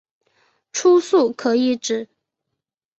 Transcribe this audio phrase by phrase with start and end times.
[0.73, 2.09] 初速可以指